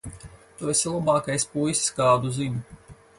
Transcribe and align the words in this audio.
Tu 0.61 0.69
esi 0.73 0.93
labākais 0.93 1.45
puisis, 1.53 1.93
kādu 2.01 2.33
zinu. 2.39 2.65